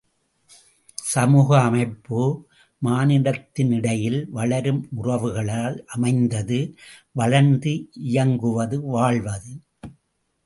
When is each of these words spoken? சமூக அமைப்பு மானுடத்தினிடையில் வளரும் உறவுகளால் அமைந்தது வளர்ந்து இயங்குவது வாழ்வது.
சமூக 1.05 1.49
அமைப்பு 1.61 2.21
மானுடத்தினிடையில் 2.81 4.21
வளரும் 4.29 4.81
உறவுகளால் 4.95 5.77
அமைந்தது 5.87 6.59
வளர்ந்து 7.11 7.73
இயங்குவது 8.07 8.79
வாழ்வது. 8.89 9.53